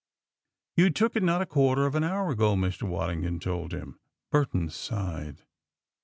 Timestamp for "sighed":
4.71-5.43